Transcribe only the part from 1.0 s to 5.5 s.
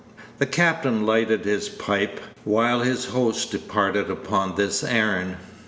lighted his pipe while his host departed upon this errand.